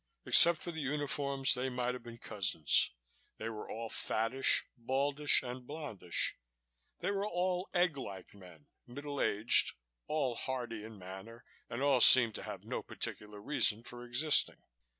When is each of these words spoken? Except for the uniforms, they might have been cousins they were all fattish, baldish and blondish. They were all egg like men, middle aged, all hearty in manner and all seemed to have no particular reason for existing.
Except 0.25 0.57
for 0.57 0.71
the 0.71 0.81
uniforms, 0.81 1.53
they 1.53 1.69
might 1.69 1.93
have 1.93 2.01
been 2.01 2.17
cousins 2.17 2.95
they 3.37 3.49
were 3.49 3.69
all 3.69 3.87
fattish, 3.87 4.63
baldish 4.75 5.43
and 5.43 5.67
blondish. 5.67 6.37
They 7.01 7.11
were 7.11 7.27
all 7.27 7.69
egg 7.71 7.97
like 7.97 8.33
men, 8.33 8.65
middle 8.87 9.21
aged, 9.21 9.73
all 10.07 10.33
hearty 10.33 10.83
in 10.83 10.97
manner 10.97 11.45
and 11.69 11.83
all 11.83 12.01
seemed 12.01 12.33
to 12.33 12.41
have 12.43 12.63
no 12.63 12.81
particular 12.81 13.39
reason 13.39 13.83
for 13.83 14.03
existing. 14.03 14.63